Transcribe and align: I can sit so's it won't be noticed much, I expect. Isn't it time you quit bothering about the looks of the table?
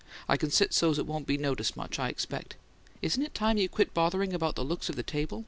I 0.27 0.35
can 0.35 0.49
sit 0.49 0.73
so's 0.73 0.97
it 0.97 1.05
won't 1.05 1.27
be 1.27 1.37
noticed 1.37 1.77
much, 1.77 1.99
I 1.99 2.07
expect. 2.09 2.55
Isn't 3.03 3.21
it 3.21 3.35
time 3.35 3.57
you 3.59 3.69
quit 3.69 3.93
bothering 3.93 4.33
about 4.33 4.55
the 4.55 4.63
looks 4.65 4.89
of 4.89 4.95
the 4.95 5.03
table? 5.03 5.39